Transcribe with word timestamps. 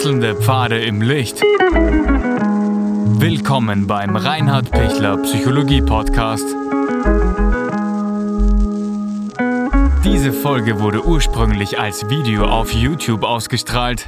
Wechselnde 0.00 0.34
Pfade 0.34 0.82
im 0.82 1.02
Licht. 1.02 1.42
Willkommen 3.20 3.86
beim 3.86 4.16
Reinhard 4.16 4.70
Pichler 4.70 5.18
Psychologie 5.18 5.82
Podcast. 5.82 6.46
Diese 10.02 10.32
Folge 10.32 10.80
wurde 10.80 11.04
ursprünglich 11.04 11.78
als 11.78 12.08
Video 12.08 12.46
auf 12.46 12.72
YouTube 12.72 13.24
ausgestrahlt. 13.24 14.06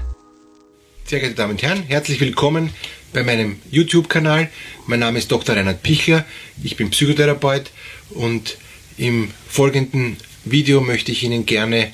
Sehr 1.05 1.21
geehrte 1.21 1.37
Damen 1.37 1.51
und 1.51 1.63
Herren, 1.63 1.83
herzlich 1.83 2.19
willkommen 2.21 2.71
bei 3.13 3.23
meinem 3.23 3.61
YouTube-Kanal. 3.71 4.49
Mein 4.87 5.01
Name 5.01 5.19
ist 5.19 5.31
Dr. 5.31 5.55
Reinhard 5.57 5.83
Pichler, 5.83 6.25
ich 6.63 6.79
bin 6.79 6.89
Psychotherapeut 6.89 7.71
und 8.09 8.57
im 8.97 9.31
folgenden 9.47 10.17
Video 10.47 10.81
möchte 10.81 11.13
ich 11.13 11.23
Ihnen 11.23 11.45
gerne 11.45 11.93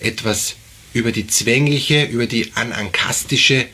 etwas 0.00 0.57
über 0.92 1.12
die 1.12 1.26
zwängliche, 1.26 2.04
über 2.04 2.26
die 2.26 2.52
anankastische 2.54 3.66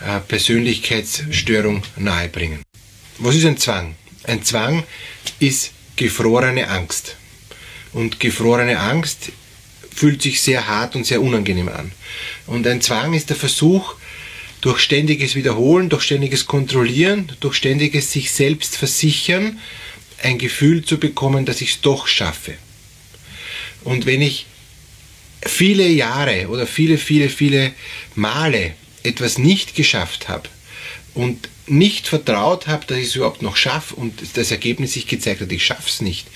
äh, 0.00 0.20
Persönlichkeitsstörung 0.26 1.82
nahebringen. 1.96 2.62
Was 3.18 3.34
ist 3.34 3.46
ein 3.46 3.58
Zwang? 3.58 3.94
Ein 4.24 4.42
Zwang 4.44 4.84
ist 5.40 5.72
gefrorene 5.96 6.68
Angst. 6.68 7.16
Und 7.92 8.20
gefrorene 8.20 8.78
Angst 8.78 9.32
fühlt 9.94 10.22
sich 10.22 10.40
sehr 10.40 10.68
hart 10.68 10.94
und 10.94 11.04
sehr 11.04 11.20
unangenehm 11.20 11.68
an. 11.68 11.90
Und 12.46 12.66
ein 12.66 12.80
Zwang 12.80 13.14
ist 13.14 13.30
der 13.30 13.36
Versuch, 13.36 13.94
durch 14.60 14.80
ständiges 14.80 15.34
Wiederholen, 15.34 15.88
durch 15.88 16.02
ständiges 16.02 16.46
Kontrollieren, 16.46 17.32
durch 17.40 17.56
ständiges 17.56 18.12
sich 18.12 18.30
selbst 18.32 18.76
versichern, 18.76 19.58
ein 20.22 20.38
Gefühl 20.38 20.84
zu 20.84 20.98
bekommen, 20.98 21.46
dass 21.46 21.60
ich 21.60 21.70
es 21.70 21.80
doch 21.80 22.06
schaffe. 22.06 22.54
Und 23.84 24.06
wenn 24.06 24.20
ich 24.20 24.46
viele 25.42 25.86
Jahre 25.86 26.48
oder 26.48 26.66
viele, 26.66 26.98
viele, 26.98 27.28
viele 27.28 27.72
Male 28.14 28.74
etwas 29.02 29.38
nicht 29.38 29.74
geschafft 29.74 30.28
habe 30.28 30.48
und 31.14 31.48
nicht 31.66 32.08
vertraut 32.08 32.66
habe, 32.66 32.86
dass 32.86 32.98
ich 32.98 33.06
es 33.08 33.16
überhaupt 33.16 33.42
noch 33.42 33.56
schaffe 33.56 33.94
und 33.94 34.14
das 34.34 34.50
Ergebnis 34.50 34.94
sich 34.94 35.06
gezeigt 35.06 35.40
hat, 35.40 35.52
ich 35.52 35.64
schaffe 35.64 35.88
es 35.88 36.00
nicht, 36.00 36.26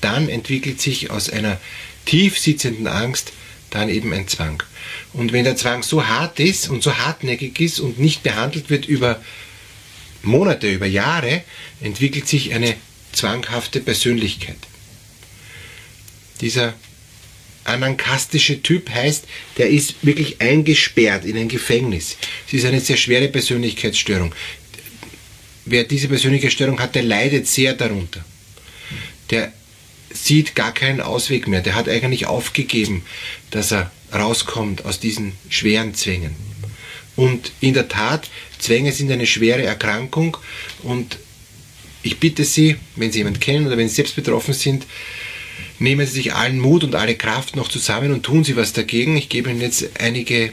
dann 0.00 0.28
entwickelt 0.28 0.80
sich 0.80 1.10
aus 1.10 1.30
einer 1.30 1.60
tief 2.06 2.38
sitzenden 2.38 2.86
Angst 2.86 3.32
dann 3.70 3.88
eben 3.88 4.12
ein 4.12 4.26
Zwang. 4.26 4.62
Und 5.12 5.32
wenn 5.32 5.44
der 5.44 5.56
Zwang 5.56 5.82
so 5.82 6.06
hart 6.06 6.40
ist 6.40 6.68
und 6.68 6.82
so 6.82 6.98
hartnäckig 6.98 7.60
ist 7.60 7.78
und 7.78 7.98
nicht 7.98 8.22
behandelt 8.22 8.68
wird 8.68 8.86
über 8.86 9.22
Monate, 10.22 10.70
über 10.70 10.86
Jahre, 10.86 11.42
entwickelt 11.80 12.26
sich 12.26 12.52
eine 12.52 12.74
zwanghafte 13.12 13.80
Persönlichkeit. 13.80 14.58
Dieser 16.40 16.74
anankastische 17.64 18.62
Typ 18.62 18.90
heißt, 18.90 19.24
der 19.58 19.68
ist 19.68 19.94
wirklich 20.02 20.40
eingesperrt 20.40 21.24
in 21.24 21.36
ein 21.36 21.48
Gefängnis. 21.48 22.16
Es 22.46 22.54
ist 22.54 22.64
eine 22.64 22.80
sehr 22.80 22.96
schwere 22.96 23.28
Persönlichkeitsstörung. 23.28 24.34
Wer 25.66 25.84
diese 25.84 26.08
Persönlichkeitsstörung 26.08 26.80
hat, 26.80 26.94
der 26.94 27.02
leidet 27.02 27.46
sehr 27.46 27.74
darunter. 27.74 28.24
Der 29.30 29.52
sieht 30.12 30.54
gar 30.54 30.74
keinen 30.74 31.00
Ausweg 31.00 31.46
mehr. 31.46 31.60
Der 31.60 31.74
hat 31.74 31.88
eigentlich 31.88 32.26
aufgegeben, 32.26 33.04
dass 33.50 33.72
er 33.72 33.90
rauskommt 34.12 34.84
aus 34.84 34.98
diesen 34.98 35.32
schweren 35.48 35.94
Zwängen. 35.94 36.34
Und 37.16 37.52
in 37.60 37.74
der 37.74 37.88
Tat, 37.88 38.30
Zwänge 38.58 38.92
sind 38.92 39.10
eine 39.12 39.26
schwere 39.26 39.62
Erkrankung 39.62 40.36
und 40.82 41.18
ich 42.02 42.18
bitte 42.18 42.44
Sie, 42.44 42.76
wenn 42.96 43.12
Sie 43.12 43.18
jemanden 43.18 43.40
kennen 43.40 43.66
oder 43.66 43.76
wenn 43.76 43.88
Sie 43.88 43.94
selbst 43.94 44.16
betroffen 44.16 44.54
sind, 44.54 44.86
nehmen 45.80 46.06
Sie 46.06 46.12
sich 46.12 46.34
allen 46.34 46.60
Mut 46.60 46.84
und 46.84 46.94
alle 46.94 47.16
Kraft 47.16 47.56
noch 47.56 47.68
zusammen 47.68 48.12
und 48.12 48.22
tun 48.22 48.44
Sie 48.44 48.56
was 48.56 48.72
dagegen. 48.72 49.16
Ich 49.16 49.28
gebe 49.28 49.50
Ihnen 49.50 49.60
jetzt 49.60 50.00
einige 50.00 50.44
äh, 50.44 50.50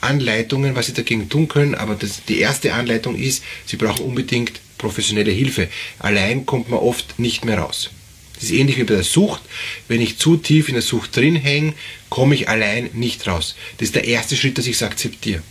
Anleitungen, 0.00 0.74
was 0.74 0.86
Sie 0.86 0.92
dagegen 0.92 1.28
tun 1.28 1.48
können, 1.48 1.74
aber 1.74 1.94
das, 1.94 2.24
die 2.24 2.40
erste 2.40 2.74
Anleitung 2.74 3.16
ist, 3.16 3.42
Sie 3.66 3.76
brauchen 3.76 4.04
unbedingt 4.04 4.60
professionelle 4.78 5.30
Hilfe. 5.30 5.68
Allein 5.98 6.46
kommt 6.46 6.68
man 6.68 6.80
oft 6.80 7.18
nicht 7.18 7.44
mehr 7.44 7.58
raus. 7.58 7.90
Das 8.34 8.44
ist 8.44 8.52
ähnlich 8.52 8.78
wie 8.78 8.84
bei 8.84 8.94
der 8.94 9.04
Sucht. 9.04 9.42
Wenn 9.86 10.00
ich 10.00 10.16
zu 10.16 10.36
tief 10.38 10.68
in 10.68 10.74
der 10.74 10.82
Sucht 10.82 11.14
drin 11.14 11.36
hänge, 11.36 11.74
komme 12.08 12.34
ich 12.34 12.48
allein 12.48 12.88
nicht 12.94 13.26
raus. 13.26 13.54
Das 13.76 13.88
ist 13.88 13.94
der 13.94 14.04
erste 14.04 14.34
Schritt, 14.34 14.56
dass 14.56 14.66
ich 14.66 14.76
es 14.76 14.82
akzeptiere. 14.82 15.42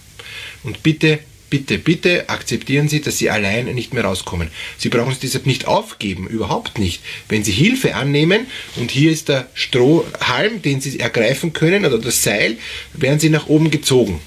Und 0.64 0.82
bitte 0.82 1.20
bitte, 1.50 1.78
bitte 1.78 2.30
akzeptieren 2.30 2.88
Sie, 2.90 3.02
dass 3.02 3.18
Sie 3.18 3.30
allein 3.30 3.66
nicht 3.74 3.94
mehr 3.94 4.04
rauskommen. 4.04 4.50
Sie 4.78 4.90
brauchen 4.90 5.12
es 5.12 5.20
deshalb 5.20 5.46
nicht 5.46 5.66
aufgeben, 5.66 6.28
überhaupt 6.28 6.80
nicht. 6.80 7.02
Wenn 7.28 7.44
Sie 7.44 7.52
Hilfe 7.52 7.96
annehmen 7.96 8.48
und 8.76 8.92
hier 8.92 9.12
ist 9.12 9.30
der 9.30 9.48
Strohhalm, 9.54 10.62
den 10.62 10.82
Sie 10.82 11.00
ergreifen 11.00 11.54
können 11.54 11.86
oder 11.86 11.98
das 11.98 12.24
Seil, 12.24 12.58
werden 12.94 13.20
Sie 13.20 13.30
nach 13.30 13.48
oben 13.48 13.72
gezogen. 13.72 14.22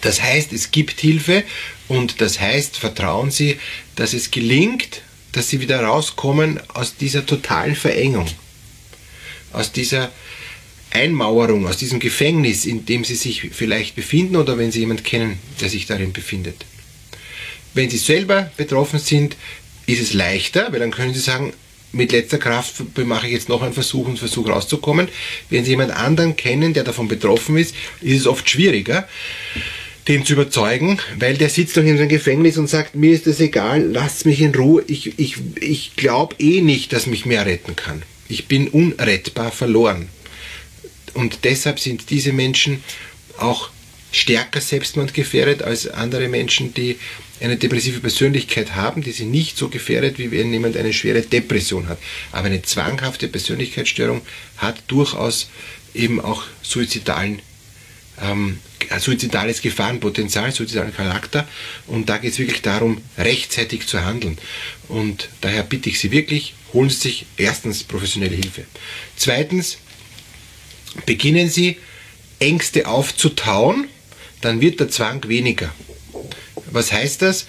Das 0.00 0.20
heißt, 0.20 0.52
es 0.52 0.70
gibt 0.70 1.00
Hilfe 1.00 1.44
und 1.88 2.20
das 2.20 2.40
heißt, 2.40 2.76
vertrauen 2.76 3.30
Sie, 3.30 3.58
dass 3.96 4.14
es 4.14 4.30
gelingt, 4.30 5.02
dass 5.32 5.48
Sie 5.48 5.60
wieder 5.60 5.82
rauskommen 5.82 6.60
aus 6.68 6.96
dieser 6.96 7.24
totalen 7.24 7.76
Verengung, 7.76 8.26
aus 9.52 9.72
dieser 9.72 10.10
Einmauerung, 10.94 11.66
aus 11.66 11.78
diesem 11.78 12.00
Gefängnis, 12.00 12.64
in 12.66 12.86
dem 12.86 13.04
Sie 13.04 13.14
sich 13.14 13.50
vielleicht 13.52 13.96
befinden 13.96 14.36
oder 14.36 14.58
wenn 14.58 14.72
Sie 14.72 14.80
jemanden 14.80 15.04
kennen, 15.04 15.38
der 15.60 15.68
sich 15.68 15.86
darin 15.86 16.12
befindet. 16.12 16.66
Wenn 17.74 17.90
Sie 17.90 17.98
selber 17.98 18.50
betroffen 18.56 18.98
sind, 18.98 19.36
ist 19.86 20.00
es 20.00 20.12
leichter, 20.12 20.72
weil 20.72 20.80
dann 20.80 20.90
können 20.90 21.14
Sie 21.14 21.20
sagen, 21.20 21.52
mit 21.92 22.12
letzter 22.12 22.38
Kraft 22.38 22.82
mache 22.98 23.26
ich 23.26 23.32
jetzt 23.32 23.48
noch 23.48 23.62
einen 23.62 23.74
Versuch 23.74 24.06
und 24.06 24.18
versuche 24.18 24.50
rauszukommen. 24.50 25.08
Wenn 25.50 25.64
Sie 25.64 25.70
jemand 25.70 25.92
anderen 25.92 26.36
kennen, 26.36 26.72
der 26.72 26.84
davon 26.84 27.08
betroffen 27.08 27.56
ist, 27.56 27.74
ist 28.00 28.20
es 28.20 28.26
oft 28.26 28.48
schwieriger, 28.48 29.06
den 30.08 30.24
zu 30.24 30.32
überzeugen, 30.32 30.98
weil 31.18 31.36
der 31.36 31.48
sitzt 31.48 31.76
doch 31.76 31.82
in 31.82 31.96
seinem 31.96 32.08
Gefängnis 32.08 32.58
und 32.58 32.68
sagt, 32.68 32.94
mir 32.94 33.12
ist 33.12 33.26
das 33.26 33.40
egal, 33.40 33.82
lasst 33.82 34.26
mich 34.26 34.40
in 34.40 34.54
Ruhe, 34.54 34.82
ich, 34.86 35.18
ich, 35.18 35.36
ich 35.60 35.96
glaube 35.96 36.34
eh 36.38 36.60
nicht, 36.60 36.92
dass 36.92 37.06
mich 37.06 37.26
mehr 37.26 37.46
retten 37.46 37.76
kann. 37.76 38.02
Ich 38.28 38.46
bin 38.48 38.68
unrettbar 38.68 39.52
verloren. 39.52 40.08
Und 41.14 41.44
deshalb 41.44 41.78
sind 41.78 42.10
diese 42.10 42.32
Menschen 42.32 42.82
auch 43.38 43.70
stärker 44.12 44.60
selbstmordgefährdet 44.60 45.62
als 45.62 45.88
andere 45.88 46.28
Menschen, 46.28 46.74
die 46.74 46.98
eine 47.40 47.56
depressive 47.56 48.00
Persönlichkeit 48.00 48.76
haben, 48.76 49.02
die 49.02 49.10
sind 49.10 49.30
nicht 49.30 49.56
so 49.56 49.68
gefährdet, 49.68 50.18
wie 50.18 50.30
wenn 50.30 50.52
jemand 50.52 50.76
eine 50.76 50.92
schwere 50.92 51.22
Depression 51.22 51.88
hat. 51.88 51.98
Aber 52.30 52.46
eine 52.46 52.62
zwanghafte 52.62 53.26
Persönlichkeitsstörung 53.26 54.22
hat 54.58 54.82
durchaus 54.86 55.48
eben 55.94 56.20
auch 56.20 56.44
suizidalen, 56.62 57.40
ähm, 58.20 58.58
suizidales 58.98 59.62
Gefahrenpotenzial, 59.62 60.52
suizidalen 60.52 60.94
Charakter. 60.94 61.48
Und 61.86 62.08
da 62.08 62.18
geht 62.18 62.32
es 62.32 62.38
wirklich 62.38 62.62
darum, 62.62 63.00
rechtzeitig 63.18 63.86
zu 63.86 64.04
handeln. 64.04 64.38
Und 64.88 65.28
daher 65.40 65.62
bitte 65.62 65.88
ich 65.88 65.98
Sie 65.98 66.12
wirklich, 66.12 66.54
holen 66.72 66.90
Sie 66.90 66.96
sich 66.96 67.26
erstens 67.36 67.82
professionelle 67.82 68.36
Hilfe. 68.36 68.64
Zweitens, 69.16 69.78
beginnen 71.06 71.48
Sie 71.48 71.78
Ängste 72.38 72.86
aufzutauen, 72.86 73.86
dann 74.40 74.60
wird 74.60 74.80
der 74.80 74.88
Zwang 74.88 75.28
weniger. 75.28 75.72
Was 76.70 76.92
heißt 76.92 77.22
das? 77.22 77.46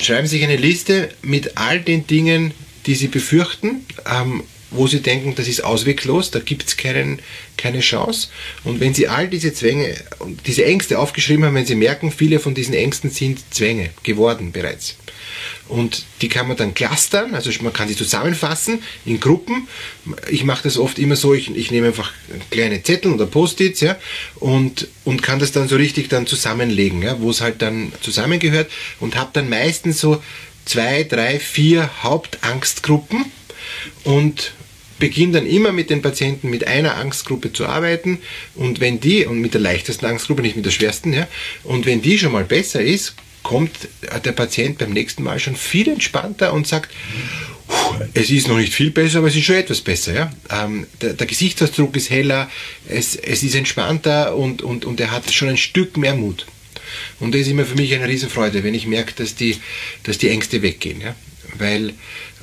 Schreiben 0.00 0.26
Sie 0.26 0.36
sich 0.36 0.44
eine 0.44 0.56
Liste 0.56 1.10
mit 1.22 1.56
all 1.56 1.80
den 1.80 2.06
Dingen, 2.06 2.52
die 2.86 2.94
Sie 2.94 3.08
befürchten, 3.08 3.86
ähm, 4.06 4.42
wo 4.74 4.86
Sie 4.86 5.00
denken, 5.00 5.34
das 5.34 5.48
ist 5.48 5.64
ausweglos, 5.64 6.30
da 6.30 6.40
gibt 6.40 6.66
es 6.66 6.76
keine 6.76 7.80
Chance. 7.80 8.28
Und 8.64 8.80
wenn 8.80 8.94
Sie 8.94 9.08
all 9.08 9.28
diese 9.28 9.52
Zwänge, 9.52 9.94
diese 10.46 10.64
Ängste 10.64 10.98
aufgeschrieben 10.98 11.44
haben, 11.44 11.54
wenn 11.54 11.66
Sie 11.66 11.74
merken, 11.74 12.10
viele 12.12 12.38
von 12.38 12.54
diesen 12.54 12.74
Ängsten 12.74 13.10
sind 13.10 13.40
Zwänge 13.52 13.90
geworden 14.02 14.52
bereits, 14.52 14.96
und 15.68 16.04
die 16.20 16.28
kann 16.28 16.48
man 16.48 16.56
dann 16.56 16.74
clustern, 16.74 17.34
also 17.34 17.50
man 17.62 17.72
kann 17.72 17.88
sie 17.88 17.96
zusammenfassen 17.96 18.82
in 19.06 19.18
Gruppen. 19.18 19.66
Ich 20.28 20.44
mache 20.44 20.64
das 20.64 20.76
oft 20.76 20.98
immer 20.98 21.16
so, 21.16 21.32
ich, 21.32 21.54
ich 21.54 21.70
nehme 21.70 21.88
einfach 21.88 22.12
kleine 22.50 22.82
Zettel 22.82 23.12
oder 23.12 23.26
Post-its 23.26 23.80
ja, 23.80 23.96
und, 24.36 24.88
und 25.04 25.22
kann 25.22 25.38
das 25.38 25.52
dann 25.52 25.68
so 25.68 25.76
richtig 25.76 26.08
dann 26.08 26.26
zusammenlegen, 26.26 27.02
ja, 27.02 27.20
wo 27.20 27.30
es 27.30 27.40
halt 27.40 27.62
dann 27.62 27.92
zusammengehört 28.00 28.70
und 29.00 29.16
habe 29.16 29.30
dann 29.32 29.48
meistens 29.48 30.00
so 30.00 30.22
zwei, 30.66 31.04
drei, 31.04 31.38
vier 31.38 31.90
Hauptangstgruppen 32.02 33.24
und 34.04 34.52
beginne 34.98 35.34
dann 35.34 35.46
immer 35.46 35.72
mit 35.72 35.90
den 35.90 36.02
Patienten 36.02 36.50
mit 36.50 36.66
einer 36.66 36.96
Angstgruppe 36.96 37.52
zu 37.52 37.66
arbeiten 37.66 38.18
und 38.54 38.80
wenn 38.80 39.00
die, 39.00 39.26
und 39.26 39.40
mit 39.40 39.54
der 39.54 39.60
leichtesten 39.60 40.06
Angstgruppe, 40.06 40.42
nicht 40.42 40.56
mit 40.56 40.64
der 40.64 40.70
schwersten, 40.70 41.12
ja, 41.12 41.26
und 41.64 41.86
wenn 41.86 42.02
die 42.02 42.18
schon 42.18 42.32
mal 42.32 42.44
besser 42.44 42.82
ist, 42.82 43.14
kommt 43.42 43.72
der 44.24 44.32
Patient 44.32 44.78
beim 44.78 44.92
nächsten 44.92 45.22
Mal 45.22 45.38
schon 45.38 45.54
viel 45.54 45.88
entspannter 45.88 46.52
und 46.52 46.66
sagt, 46.66 46.90
es 48.14 48.30
ist 48.30 48.48
noch 48.48 48.56
nicht 48.56 48.72
viel 48.72 48.90
besser, 48.90 49.18
aber 49.18 49.28
es 49.28 49.36
ist 49.36 49.44
schon 49.44 49.56
etwas 49.56 49.80
besser. 49.80 50.14
Ja? 50.14 50.32
Ähm, 50.50 50.86
der, 51.00 51.14
der, 51.14 51.26
Gesichtsausdruck 51.26 51.96
ist 51.96 52.10
heller, 52.10 52.50
es, 52.88 53.16
es 53.16 53.42
ist 53.42 53.54
entspannter 53.54 54.34
und, 54.36 54.62
und, 54.62 54.84
und 54.84 55.00
er 55.00 55.10
hat 55.10 55.30
schon 55.32 55.48
ein 55.48 55.56
Stück 55.56 55.96
mehr 55.96 56.14
Mut. 56.14 56.46
Und 57.20 57.34
das 57.34 57.42
ist 57.42 57.48
immer 57.48 57.64
für 57.64 57.76
mich 57.76 57.94
eine 57.94 58.08
Riesenfreude, 58.08 58.64
wenn 58.64 58.74
ich 58.74 58.86
merke, 58.86 59.12
dass 59.16 59.34
die, 59.34 59.56
dass 60.02 60.18
die 60.18 60.28
Ängste 60.28 60.62
weggehen. 60.62 61.00
Ja? 61.00 61.14
Weil, 61.58 61.94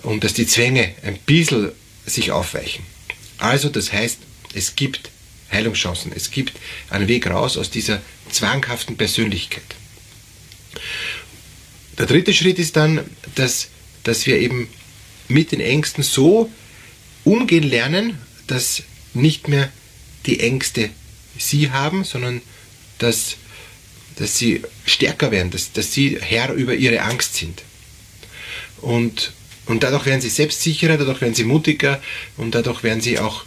und 0.04 0.24
dass 0.24 0.34
die 0.34 0.48
Zwänge 0.48 0.92
ein 1.04 1.18
bisschen 1.26 1.72
sich 2.06 2.32
aufweichen. 2.32 2.86
Also 3.38 3.70
das 3.70 3.92
heißt, 3.92 4.20
es 4.54 4.76
gibt 4.76 5.10
Heilungschancen. 5.52 6.12
Es 6.16 6.32
gibt 6.32 6.54
einen 6.90 7.08
Weg 7.08 7.28
raus 7.28 7.58
aus 7.58 7.70
dieser 7.70 8.02
zwanghaften 8.32 8.98
Persönlichkeit. 8.98 9.64
Der 11.98 12.06
dritte 12.06 12.34
Schritt 12.34 12.58
ist 12.58 12.78
dann, 12.78 13.02
dass, 13.36 13.68
dass 14.04 14.26
wir 14.26 14.40
eben 14.40 14.70
mit 15.28 15.52
den 15.52 15.60
Ängsten 15.60 16.04
so 16.04 16.50
umgehen 17.24 17.64
lernen, 17.64 18.18
dass 18.48 18.84
nicht 19.14 19.48
mehr 19.48 19.70
die 20.26 20.40
Ängste 20.40 20.90
sie 21.38 21.72
haben, 21.72 22.04
sondern 22.04 22.42
dass, 22.98 23.38
dass 24.16 24.38
sie 24.38 24.64
stärker 24.86 25.32
werden, 25.32 25.52
dass, 25.52 25.72
dass 25.74 25.94
sie 25.94 26.18
Herr 26.20 26.54
über 26.54 26.76
ihre 26.76 27.02
Angst 27.02 27.36
sind. 27.36 27.64
Und, 28.82 29.34
und 29.72 29.84
dadurch 29.84 30.06
werden 30.06 30.20
sie 30.20 30.30
selbstsicherer, 30.30 30.98
dadurch 30.98 31.22
werden 31.22 31.34
sie 31.34 31.46
mutiger 31.46 32.02
und 32.36 32.54
dadurch 32.54 32.84
werden 32.84 33.00
sie 33.00 33.20
auch 33.20 33.46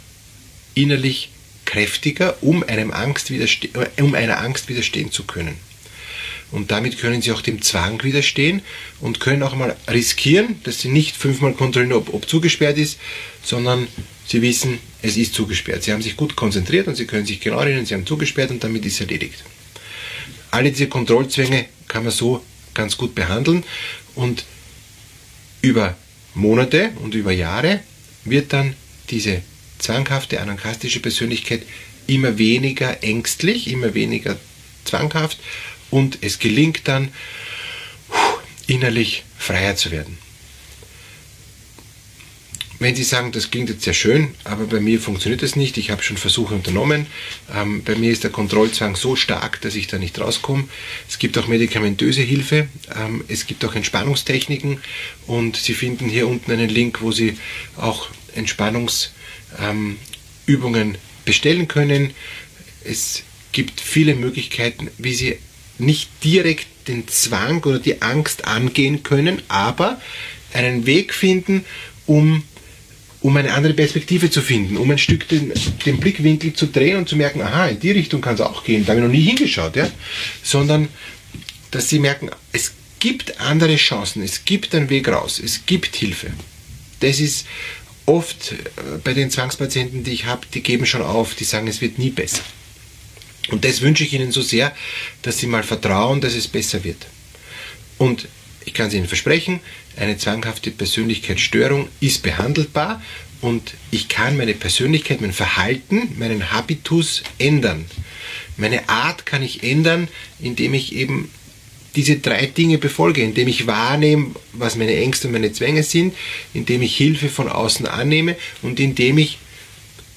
innerlich 0.73 1.29
kräftiger, 1.65 2.35
um, 2.41 2.63
einem 2.63 2.91
Angst 2.91 3.31
um 3.99 4.15
einer 4.15 4.39
Angst 4.41 4.67
widerstehen 4.67 5.11
zu 5.11 5.23
können. 5.25 5.55
Und 6.51 6.71
damit 6.71 6.99
können 6.99 7.21
sie 7.21 7.31
auch 7.31 7.41
dem 7.41 7.61
Zwang 7.61 8.03
widerstehen 8.03 8.61
und 9.01 9.19
können 9.19 9.43
auch 9.43 9.55
mal 9.55 9.75
riskieren, 9.87 10.59
dass 10.63 10.79
sie 10.81 10.89
nicht 10.89 11.15
fünfmal 11.15 11.53
kontrollieren, 11.53 11.93
ob, 11.93 12.13
ob 12.13 12.27
zugesperrt 12.27 12.77
ist, 12.77 12.97
sondern 13.43 13.87
sie 14.27 14.41
wissen, 14.41 14.79
es 15.03 15.17
ist 15.17 15.35
zugesperrt. 15.35 15.83
Sie 15.83 15.91
haben 15.91 16.01
sich 16.01 16.17
gut 16.17 16.35
konzentriert 16.35 16.87
und 16.87 16.95
sie 16.95 17.05
können 17.05 17.25
sich 17.25 17.39
genau 17.39 17.59
erinnern, 17.59 17.85
sie 17.85 17.93
haben 17.93 18.05
zugesperrt 18.05 18.49
und 18.49 18.63
damit 18.63 18.83
ist 18.83 18.99
erledigt. 18.99 19.43
Alle 20.49 20.71
diese 20.71 20.87
Kontrollzwänge 20.87 21.65
kann 21.87 22.03
man 22.03 22.11
so 22.11 22.43
ganz 22.73 22.97
gut 22.97 23.13
behandeln 23.13 23.63
und 24.15 24.43
über 25.61 25.95
Monate 26.35 26.91
und 27.01 27.15
über 27.15 27.31
Jahre 27.31 27.79
wird 28.23 28.53
dann 28.53 28.75
diese 29.09 29.41
zwanghafte 29.79 30.41
anankastische 30.41 30.99
Persönlichkeit 30.99 31.63
immer 32.07 32.37
weniger 32.37 33.03
ängstlich, 33.03 33.69
immer 33.69 33.93
weniger 33.93 34.37
zwanghaft 34.83 35.39
und 35.89 36.19
es 36.21 36.39
gelingt 36.39 36.87
dann 36.87 37.09
innerlich 38.67 39.23
freier 39.37 39.75
zu 39.75 39.91
werden. 39.91 40.17
Wenn 42.79 42.95
Sie 42.95 43.03
sagen, 43.03 43.31
das 43.31 43.51
klingt 43.51 43.69
jetzt 43.69 43.83
sehr 43.83 43.93
schön, 43.93 44.35
aber 44.43 44.65
bei 44.65 44.81
mir 44.81 44.99
funktioniert 44.99 45.41
das 45.41 45.55
nicht, 45.55 45.77
ich 45.77 45.91
habe 45.91 46.03
schon 46.03 46.17
Versuche 46.17 46.53
unternommen, 46.53 47.07
ähm, 47.53 47.83
bei 47.83 47.95
mir 47.95 48.11
ist 48.11 48.23
der 48.25 48.31
Kontrollzwang 48.31 48.97
so 48.97 49.15
stark, 49.15 49.61
dass 49.61 49.75
ich 49.75 49.87
da 49.87 49.97
nicht 49.97 50.19
rauskomme. 50.19 50.65
Es 51.07 51.17
gibt 51.17 51.37
auch 51.37 51.47
medikamentöse 51.47 52.21
Hilfe, 52.21 52.67
ähm, 52.93 53.23
es 53.29 53.47
gibt 53.47 53.63
auch 53.63 53.75
Entspannungstechniken 53.75 54.79
und 55.25 55.55
Sie 55.55 55.73
finden 55.73 56.09
hier 56.09 56.27
unten 56.27 56.51
einen 56.51 56.69
Link, 56.69 57.01
wo 57.01 57.13
Sie 57.13 57.37
auch 57.77 58.09
Entspannungsübungen 58.35 59.09
ähm, 60.47 60.95
bestellen 61.23 61.69
können. 61.69 62.11
Es 62.83 63.23
gibt 63.53 63.79
viele 63.79 64.15
Möglichkeiten, 64.15 64.89
wie 64.97 65.13
Sie 65.13 65.37
nicht 65.77 66.09
direkt 66.23 66.67
den 66.87 67.07
Zwang 67.07 67.63
oder 67.63 67.79
die 67.79 68.01
Angst 68.01 68.45
angehen 68.45 69.03
können, 69.03 69.41
aber 69.47 70.01
einen 70.53 70.85
Weg 70.85 71.13
finden, 71.13 71.65
um, 72.05 72.43
um 73.25 73.35
eine 73.37 73.55
andere 73.55 73.73
Perspektive 73.73 74.29
zu 74.29 74.39
finden, 74.39 74.77
um 74.77 74.91
ein 74.91 74.99
Stück 74.99 75.27
den, 75.27 75.51
den 75.83 75.99
Blickwinkel 75.99 76.53
zu 76.53 76.67
drehen 76.67 76.97
und 76.97 77.09
zu 77.09 77.15
merken, 77.15 77.41
aha, 77.41 77.69
in 77.69 77.79
die 77.79 77.89
Richtung 77.89 78.21
kann 78.21 78.35
es 78.35 78.41
auch 78.41 78.63
gehen, 78.63 78.85
da 78.85 78.91
habe 78.91 78.99
ich 78.99 79.05
noch 79.07 79.11
nie 79.11 79.23
hingeschaut, 79.23 79.75
ja? 79.75 79.89
sondern 80.43 80.89
dass 81.71 81.89
sie 81.89 81.97
merken, 81.97 82.29
es 82.51 82.73
gibt 82.99 83.41
andere 83.41 83.77
Chancen, 83.77 84.21
es 84.21 84.45
gibt 84.45 84.75
einen 84.75 84.91
Weg 84.91 85.07
raus, 85.07 85.41
es 85.43 85.65
gibt 85.65 85.95
Hilfe. 85.95 86.33
Das 86.99 87.19
ist 87.19 87.47
oft 88.05 88.51
äh, 88.51 88.55
bei 89.03 89.13
den 89.13 89.31
Zwangspatienten, 89.31 90.03
die 90.03 90.11
ich 90.11 90.25
habe, 90.25 90.45
die 90.53 90.61
geben 90.61 90.85
schon 90.85 91.01
auf, 91.01 91.33
die 91.33 91.45
sagen, 91.45 91.67
es 91.67 91.81
wird 91.81 91.97
nie 91.97 92.11
besser. 92.11 92.43
Und 93.49 93.65
das 93.65 93.81
wünsche 93.81 94.03
ich 94.03 94.13
Ihnen 94.13 94.31
so 94.31 94.43
sehr, 94.43 94.71
dass 95.23 95.39
Sie 95.39 95.47
mal 95.47 95.63
vertrauen, 95.63 96.21
dass 96.21 96.35
es 96.35 96.47
besser 96.47 96.83
wird. 96.83 97.07
Und 97.97 98.27
ich 98.65 98.73
kann 98.73 98.87
es 98.87 98.93
Ihnen 98.93 99.07
versprechen, 99.07 99.59
eine 99.95 100.17
zwanghafte 100.17 100.71
Persönlichkeitsstörung 100.71 101.87
ist 102.01 102.23
behandelbar 102.23 103.01
und 103.41 103.75
ich 103.91 104.07
kann 104.07 104.37
meine 104.37 104.53
Persönlichkeit, 104.53 105.21
mein 105.21 105.33
Verhalten, 105.33 106.09
meinen 106.17 106.51
Habitus 106.51 107.23
ändern. 107.37 107.85
Meine 108.57 108.89
Art 108.89 109.25
kann 109.25 109.43
ich 109.43 109.63
ändern, 109.63 110.07
indem 110.39 110.73
ich 110.73 110.95
eben 110.95 111.29
diese 111.95 112.17
drei 112.17 112.45
Dinge 112.47 112.77
befolge, 112.77 113.21
indem 113.21 113.47
ich 113.47 113.67
wahrnehme, 113.67 114.35
was 114.53 114.75
meine 114.75 114.95
Ängste 114.95 115.27
und 115.27 115.33
meine 115.33 115.53
Zwänge 115.53 115.83
sind, 115.83 116.13
indem 116.53 116.81
ich 116.81 116.97
Hilfe 116.97 117.29
von 117.29 117.47
außen 117.47 117.85
annehme 117.85 118.35
und 118.61 118.79
indem 118.79 119.17
ich 119.17 119.37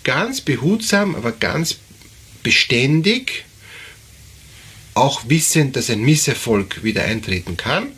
ganz 0.05 0.41
behutsam, 0.41 1.15
aber 1.15 1.33
ganz 1.33 1.77
beständig, 2.43 3.45
auch 4.95 5.23
wissend, 5.29 5.77
dass 5.77 5.91
ein 5.91 6.01
Misserfolg 6.01 6.83
wieder 6.83 7.05
eintreten 7.05 7.57
kann, 7.57 7.89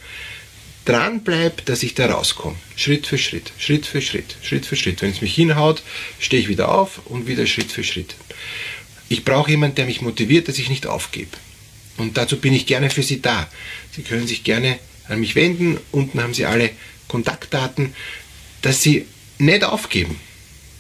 dran 0.91 1.23
bleibt, 1.23 1.69
dass 1.69 1.85
ich 1.85 1.95
da 1.95 2.07
rauskomme. 2.07 2.57
Schritt 2.75 3.07
für 3.07 3.17
Schritt, 3.17 3.53
Schritt 3.59 3.87
für 3.87 4.03
Schritt, 4.03 4.37
Schritt 4.43 4.67
für 4.67 4.75
Schritt. 4.75 5.03
Wenn 5.03 5.13
es 5.13 5.21
mich 5.21 5.35
hinhaut, 5.35 5.83
stehe 6.19 6.43
ich 6.43 6.49
wieder 6.49 6.69
auf 6.75 7.07
und 7.07 7.29
wieder 7.29 7.47
Schritt 7.47 7.71
für 7.71 7.85
Schritt. 7.85 8.17
Ich 9.09 9.25
brauche 9.25 9.51
jemanden, 9.51 9.77
der 9.77 9.87
mich 9.87 10.01
motiviert, 10.01 10.49
dass 10.49 10.59
ich 10.59 10.69
nicht 10.69 10.89
aufgebe. 10.89 11.31
Und 11.97 12.17
dazu 12.17 12.39
bin 12.39 12.55
ich 12.55 12.67
gerne 12.67 12.91
für 12.91 13.05
Sie 13.05 13.23
da. 13.23 13.49
Sie 13.93 14.03
können 14.03 14.27
sich 14.27 14.43
gerne 14.43 14.81
an 15.09 15.21
mich 15.21 15.37
wenden. 15.37 15.79
Unten 15.93 16.21
haben 16.21 16.35
Sie 16.35 16.47
alle 16.47 16.71
Kontaktdaten, 17.07 17.95
dass 18.63 18.83
Sie 18.83 19.07
nicht 19.39 19.63
aufgeben. 19.63 20.19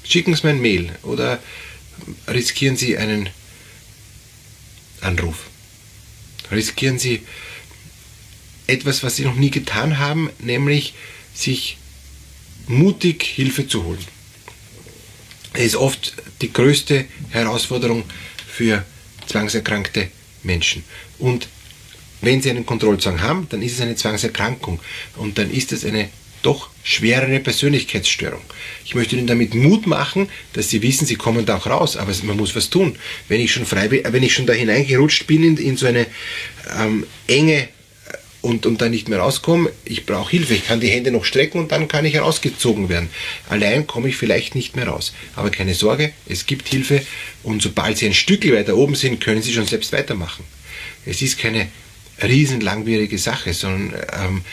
Schicken 0.02 0.34
Sie 0.34 0.44
mir 0.44 0.54
ein 0.54 0.60
Mail 0.60 0.90
oder 1.02 1.38
riskieren 2.26 2.76
Sie 2.76 2.96
einen 2.96 3.28
Anruf. 5.02 5.46
Riskieren 6.50 6.98
Sie 6.98 7.22
etwas, 8.70 9.02
was 9.02 9.16
Sie 9.16 9.24
noch 9.24 9.34
nie 9.34 9.50
getan 9.50 9.98
haben, 9.98 10.30
nämlich 10.38 10.94
sich 11.34 11.76
mutig 12.66 13.22
Hilfe 13.24 13.66
zu 13.66 13.84
holen. 13.84 14.04
Das 15.52 15.62
ist 15.62 15.76
oft 15.76 16.14
die 16.40 16.52
größte 16.52 17.06
Herausforderung 17.30 18.04
für 18.46 18.84
zwangserkrankte 19.26 20.08
Menschen. 20.42 20.84
Und 21.18 21.48
wenn 22.20 22.40
Sie 22.40 22.50
einen 22.50 22.66
Kontrollzwang 22.66 23.20
haben, 23.20 23.46
dann 23.50 23.62
ist 23.62 23.74
es 23.74 23.80
eine 23.80 23.96
Zwangserkrankung 23.96 24.80
und 25.16 25.38
dann 25.38 25.50
ist 25.50 25.72
es 25.72 25.84
eine 25.84 26.08
doch 26.42 26.70
schwerere 26.82 27.40
Persönlichkeitsstörung. 27.40 28.40
Ich 28.84 28.94
möchte 28.94 29.16
Ihnen 29.16 29.26
damit 29.26 29.54
Mut 29.54 29.86
machen, 29.86 30.28
dass 30.54 30.70
Sie 30.70 30.80
wissen, 30.82 31.06
Sie 31.06 31.16
kommen 31.16 31.44
da 31.44 31.58
auch 31.58 31.66
raus, 31.66 31.96
aber 31.96 32.12
man 32.22 32.36
muss 32.36 32.56
was 32.56 32.70
tun. 32.70 32.96
Wenn 33.28 33.40
ich 33.40 33.52
schon 33.52 33.66
frei, 33.66 33.90
wenn 33.90 34.22
ich 34.22 34.32
schon 34.32 34.46
da 34.46 34.52
hineingerutscht 34.52 35.26
bin 35.26 35.44
in, 35.44 35.56
in 35.56 35.76
so 35.76 35.86
eine 35.86 36.06
ähm, 36.78 37.06
enge 37.26 37.68
und, 38.42 38.66
und 38.66 38.80
dann 38.80 38.90
nicht 38.90 39.08
mehr 39.08 39.18
rauskomme, 39.18 39.70
ich 39.84 40.06
brauche 40.06 40.30
Hilfe. 40.30 40.54
Ich 40.54 40.66
kann 40.66 40.80
die 40.80 40.88
Hände 40.88 41.10
noch 41.10 41.24
strecken 41.24 41.58
und 41.58 41.72
dann 41.72 41.88
kann 41.88 42.04
ich 42.04 42.14
herausgezogen 42.14 42.88
werden. 42.88 43.10
Allein 43.48 43.86
komme 43.86 44.08
ich 44.08 44.16
vielleicht 44.16 44.54
nicht 44.54 44.76
mehr 44.76 44.88
raus. 44.88 45.12
Aber 45.36 45.50
keine 45.50 45.74
Sorge, 45.74 46.12
es 46.26 46.46
gibt 46.46 46.68
Hilfe 46.68 47.02
und 47.42 47.62
sobald 47.62 47.98
Sie 47.98 48.06
ein 48.06 48.14
Stück 48.14 48.50
weiter 48.50 48.76
oben 48.76 48.94
sind, 48.94 49.20
können 49.20 49.42
Sie 49.42 49.52
schon 49.52 49.66
selbst 49.66 49.92
weitermachen. 49.92 50.44
Es 51.04 51.22
ist 51.22 51.38
keine 51.38 51.68
riesen 52.22 52.60
langwierige 52.60 53.18
Sache, 53.18 53.54
sondern 53.54 53.98
ähm, 54.22 54.44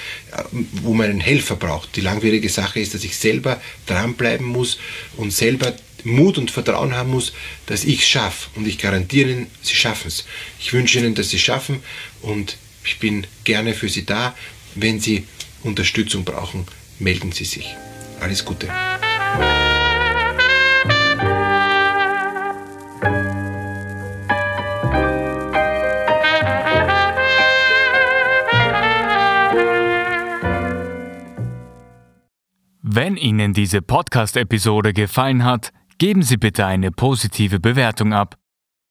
wo 0.84 0.94
man 0.94 1.10
einen 1.10 1.20
Helfer 1.20 1.56
braucht. 1.56 1.96
Die 1.96 2.02
langwierige 2.02 2.50
Sache 2.50 2.80
ist, 2.80 2.94
dass 2.94 3.04
ich 3.04 3.18
selber 3.18 3.62
dranbleiben 3.86 4.46
muss 4.46 4.80
und 5.18 5.32
selber 5.32 5.74
Mut 6.04 6.38
und 6.38 6.52
Vertrauen 6.52 6.96
haben 6.96 7.12
muss, 7.12 7.34
dass 7.66 7.84
ich 7.84 8.02
es 8.02 8.08
schaffe. 8.08 8.50
Und 8.56 8.68
ich 8.68 8.78
garantiere 8.78 9.32
Ihnen, 9.32 9.48
Sie 9.62 9.76
schaffen 9.76 10.08
es. 10.08 10.26
Ich 10.60 10.72
wünsche 10.74 11.00
Ihnen, 11.00 11.16
dass 11.16 11.30
Sie 11.30 11.38
es 11.38 11.42
schaffen 11.42 11.82
und 12.22 12.58
ich 12.88 13.00
bin 13.00 13.28
gerne 13.44 13.74
für 13.74 13.90
Sie 13.90 14.06
da. 14.06 14.34
Wenn 14.76 15.00
Sie 15.00 15.28
Unterstützung 15.64 16.24
brauchen, 16.24 16.66
melden 17.00 17.32
Sie 17.32 17.44
sich. 17.44 17.76
Alles 18.22 18.46
Gute. 18.46 18.70
Wenn 32.82 33.18
Ihnen 33.18 33.54
diese 33.54 33.82
Podcast-Episode 33.82 34.94
gefallen 34.94 35.44
hat, 35.44 35.72
geben 35.98 36.24
Sie 36.24 36.38
bitte 36.38 36.66
eine 36.66 36.92
positive 36.92 37.60
Bewertung 37.60 38.14
ab. 38.14 38.38